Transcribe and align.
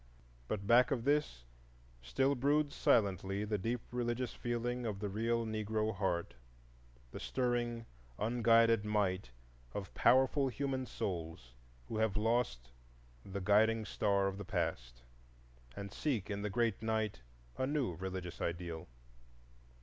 But 0.47 0.65
back 0.65 0.89
of 0.89 1.03
this 1.03 1.43
still 2.01 2.33
broods 2.33 2.73
silently 2.75 3.45
the 3.45 3.59
deep 3.59 3.81
religious 3.91 4.33
feeling 4.33 4.83
of 4.83 4.97
the 4.97 5.09
real 5.09 5.45
Negro 5.45 5.95
heart, 5.95 6.33
the 7.11 7.19
stirring, 7.19 7.85
unguided 8.17 8.83
might 8.83 9.29
of 9.75 9.93
powerful 9.93 10.47
human 10.47 10.87
souls 10.87 11.53
who 11.87 11.97
have 11.97 12.17
lost 12.17 12.71
the 13.23 13.41
guiding 13.41 13.85
star 13.85 14.25
of 14.25 14.39
the 14.39 14.43
past 14.43 15.03
and 15.75 15.91
seek 15.93 16.31
in 16.31 16.41
the 16.41 16.49
great 16.49 16.81
night 16.81 17.21
a 17.59 17.67
new 17.67 17.93
religious 17.93 18.41
ideal. 18.41 18.87